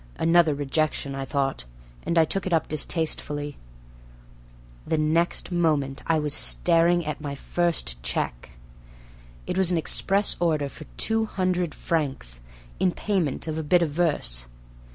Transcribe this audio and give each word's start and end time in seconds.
Another 0.17 0.55
rejection, 0.55 1.13
I 1.13 1.25
thought, 1.25 1.65
and 2.07 2.17
I 2.17 2.25
took 2.25 2.47
it 2.47 2.53
up 2.53 2.67
distastefully. 2.67 3.57
The 4.87 4.97
next 4.97 5.51
moment 5.51 6.01
I 6.07 6.17
was 6.17 6.33
staring 6.33 7.05
at 7.05 7.21
my 7.21 7.35
first 7.35 8.01
cheque. 8.01 8.49
It 9.45 9.59
was 9.59 9.71
an 9.71 9.77
express 9.77 10.37
order 10.39 10.69
for 10.69 10.85
two 10.97 11.25
hundred 11.25 11.75
francs, 11.75 12.41
in 12.79 12.93
payment 12.93 13.47
of 13.47 13.59
a 13.59 13.63
bit 13.63 13.83
of 13.83 13.91
verse.. 13.91 14.47